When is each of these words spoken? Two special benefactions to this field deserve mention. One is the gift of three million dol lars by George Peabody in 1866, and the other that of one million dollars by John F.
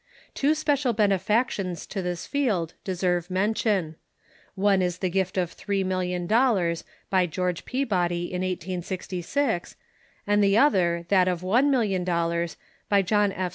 Two 0.33 0.55
special 0.55 0.93
benefactions 0.93 1.85
to 1.85 2.01
this 2.01 2.25
field 2.25 2.73
deserve 2.83 3.29
mention. 3.29 3.97
One 4.55 4.81
is 4.81 4.97
the 4.97 5.11
gift 5.11 5.37
of 5.37 5.51
three 5.51 5.83
million 5.83 6.25
dol 6.25 6.55
lars 6.55 6.83
by 7.11 7.27
George 7.27 7.65
Peabody 7.65 8.23
in 8.33 8.41
1866, 8.41 9.75
and 10.25 10.43
the 10.43 10.57
other 10.57 11.05
that 11.09 11.27
of 11.27 11.43
one 11.43 11.69
million 11.69 12.03
dollars 12.03 12.57
by 12.89 13.03
John 13.03 13.31
F. 13.31 13.49